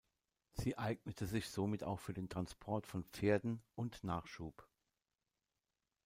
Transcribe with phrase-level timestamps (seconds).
[0.53, 4.67] Sie eignete sich somit auch für den Transport von Pferden und Nachschub.